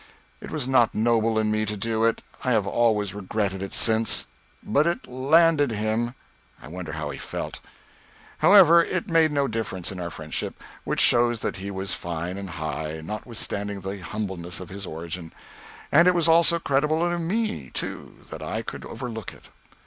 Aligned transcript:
It 0.41 0.49
was 0.49 0.67
not 0.67 0.95
noble 0.95 1.37
in 1.37 1.51
me 1.51 1.63
to 1.63 1.77
do 1.77 2.05
it. 2.05 2.23
I 2.43 2.53
have 2.53 2.65
always 2.65 3.13
regretted 3.13 3.61
it 3.61 3.71
since. 3.71 4.25
But 4.63 4.87
it 4.87 5.05
landed 5.05 5.69
him. 5.69 6.15
I 6.59 6.69
wonder 6.69 6.93
how 6.93 7.11
he 7.11 7.19
felt? 7.19 7.59
However, 8.39 8.83
it 8.83 9.11
made 9.11 9.31
no 9.31 9.47
difference 9.47 9.91
in 9.91 9.99
our 9.99 10.09
friendship, 10.09 10.63
which 10.85 10.99
shows 11.01 11.41
that 11.41 11.57
he 11.57 11.69
was 11.69 11.93
fine 11.93 12.35
and 12.39 12.49
high, 12.49 13.01
notwithstanding 13.03 13.81
the 13.81 13.99
humbleness 14.01 14.59
of 14.59 14.69
his 14.69 14.87
origin. 14.87 15.33
And 15.91 16.07
it 16.07 16.15
was 16.15 16.27
also 16.27 16.57
creditable 16.57 17.05
in 17.05 17.27
me, 17.27 17.69
too, 17.71 18.25
that 18.31 18.41
I 18.41 18.63
could 18.63 18.83
overlook 18.85 19.31
it. 19.31 19.49